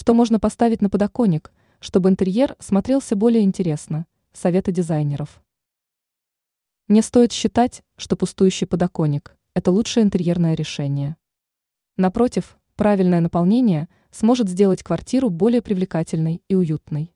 Что 0.00 0.14
можно 0.14 0.40
поставить 0.40 0.80
на 0.80 0.88
подоконник, 0.88 1.52
чтобы 1.78 2.08
интерьер 2.08 2.56
смотрелся 2.58 3.16
более 3.16 3.42
интересно? 3.42 4.06
Советы 4.32 4.72
дизайнеров. 4.72 5.42
Не 6.88 7.02
стоит 7.02 7.32
считать, 7.32 7.82
что 7.98 8.16
пустующий 8.16 8.66
подоконник– 8.66 9.36
это 9.54 9.70
лучшее 9.70 10.04
интерьерное 10.04 10.54
решение. 10.54 11.18
Напротив, 11.98 12.56
правильное 12.76 13.20
наполнение 13.20 13.90
сможет 14.10 14.48
сделать 14.48 14.82
квартиру 14.82 15.28
более 15.28 15.60
привлекательной 15.60 16.42
и 16.48 16.54
уютной. 16.54 17.14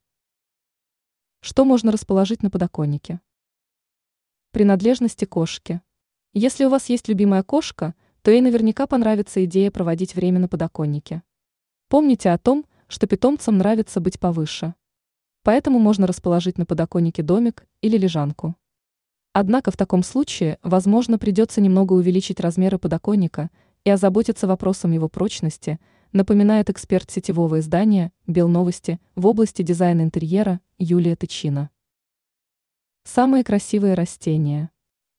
Что 1.40 1.64
можно 1.64 1.90
расположить 1.90 2.42
на 2.42 2.50
подоконнике? 2.50 3.22
Принадлежности 4.50 5.24
кошки. 5.24 5.80
Если 6.34 6.66
у 6.66 6.68
вас 6.68 6.90
есть 6.90 7.08
любимая 7.08 7.44
кошка, 7.44 7.94
то 8.20 8.30
ей 8.30 8.42
наверняка 8.42 8.86
понравится 8.86 9.42
идея 9.46 9.70
проводить 9.70 10.14
время 10.14 10.38
на 10.38 10.48
подоконнике. 10.48 11.22
Помните 11.88 12.28
о 12.28 12.36
том, 12.36 12.66
что 12.88 13.06
питомцам 13.06 13.58
нравится 13.58 14.00
быть 14.00 14.18
повыше. 14.20 14.74
Поэтому 15.42 15.78
можно 15.78 16.06
расположить 16.06 16.58
на 16.58 16.66
подоконнике 16.66 17.22
домик 17.22 17.66
или 17.80 17.96
лежанку. 17.96 18.56
Однако 19.32 19.70
в 19.70 19.76
таком 19.76 20.02
случае, 20.02 20.58
возможно, 20.62 21.18
придется 21.18 21.60
немного 21.60 21.92
увеличить 21.92 22.40
размеры 22.40 22.78
подоконника 22.78 23.50
и 23.84 23.90
озаботиться 23.90 24.46
вопросом 24.46 24.92
его 24.92 25.08
прочности, 25.08 25.80
напоминает 26.12 26.70
эксперт 26.70 27.10
сетевого 27.10 27.58
издания 27.58 28.12
«Белновости» 28.26 29.00
в 29.16 29.26
области 29.26 29.62
дизайна 29.62 30.02
интерьера 30.02 30.60
Юлия 30.78 31.16
Тычина. 31.16 31.70
Самые 33.02 33.44
красивые 33.44 33.94
растения. 33.94 34.70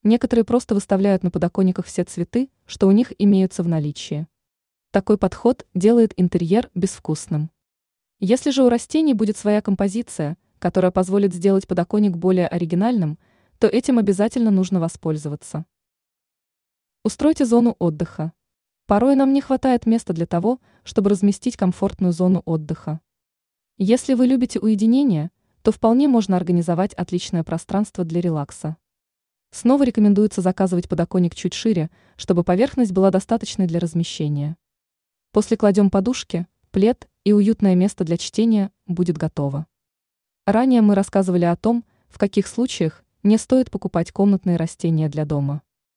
Некоторые 0.02 0.46
просто 0.46 0.76
выставляют 0.76 1.24
на 1.24 1.30
подоконниках 1.30 1.86
все 1.86 2.04
цветы, 2.04 2.50
что 2.66 2.88
у 2.88 2.92
них 2.92 3.12
имеются 3.18 3.64
в 3.64 3.68
наличии. 3.68 4.28
Такой 4.92 5.18
подход 5.18 5.68
делает 5.74 6.14
интерьер 6.16 6.70
безвкусным. 6.74 7.52
Если 8.20 8.52
же 8.52 8.64
у 8.64 8.70
растений 8.70 9.14
будет 9.14 9.36
своя 9.36 9.62
композиция, 9.62 10.38
которая 10.60 10.92
позволит 10.92 11.34
сделать 11.34 11.68
подоконник 11.68 12.16
более 12.16 12.48
оригинальным, 12.48 13.20
то 13.60 13.68
этим 13.68 14.00
обязательно 14.00 14.52
нужно 14.52 14.80
воспользоваться. 14.80 15.66
Устройте 17.04 17.46
зону 17.46 17.76
отдыха. 17.78 18.32
Порой 18.86 19.16
нам 19.16 19.34
не 19.34 19.42
хватает 19.42 19.86
места 19.86 20.14
для 20.14 20.26
того, 20.26 20.62
чтобы 20.84 21.10
разместить 21.10 21.58
комфортную 21.58 22.14
зону 22.14 22.42
отдыха. 22.46 23.02
Если 23.78 24.14
вы 24.14 24.28
любите 24.28 24.60
уединение, 24.60 25.30
то 25.62 25.74
вполне 25.74 26.08
можно 26.08 26.38
организовать 26.38 26.94
отличное 26.94 27.44
пространство 27.44 28.06
для 28.06 28.22
релакса. 28.22 28.78
Снова 29.52 29.84
рекомендуется 29.84 30.42
заказывать 30.42 30.88
подоконник 30.88 31.36
чуть 31.36 31.54
шире, 31.54 31.90
чтобы 32.16 32.44
поверхность 32.44 32.94
была 32.94 33.12
достаточной 33.12 33.68
для 33.68 33.80
размещения. 33.80 34.56
После 35.32 35.58
кладем 35.58 35.90
подушки, 35.90 36.48
плед 36.72 37.10
и 37.26 37.34
уютное 37.34 37.76
место 37.76 38.06
для 38.06 38.18
чтения 38.18 38.72
будет 38.86 39.18
готово. 39.18 39.68
Ранее 40.46 40.82
мы 40.82 40.96
рассказывали 40.96 41.44
о 41.44 41.58
том, 41.58 41.84
в 42.08 42.18
каких 42.18 42.48
случаях 42.48 43.04
не 43.24 43.38
стоит 43.38 43.72
покупать 43.72 44.14
комнатные 44.14 44.56
растения 44.56 45.10
для 45.10 45.26
дома. 45.26 45.64